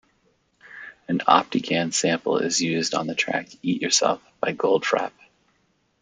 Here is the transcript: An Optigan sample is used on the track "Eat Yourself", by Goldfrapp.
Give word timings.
An 1.07 1.19
Optigan 1.19 1.93
sample 1.93 2.39
is 2.39 2.59
used 2.59 2.95
on 2.95 3.05
the 3.05 3.13
track 3.13 3.49
"Eat 3.61 3.83
Yourself", 3.83 4.19
by 4.39 4.51
Goldfrapp. 4.51 5.11